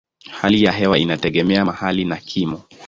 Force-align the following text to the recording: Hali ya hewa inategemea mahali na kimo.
Hali 0.31 0.63
ya 0.63 0.71
hewa 0.71 0.97
inategemea 0.99 1.65
mahali 1.65 2.05
na 2.05 2.15
kimo. 2.17 2.63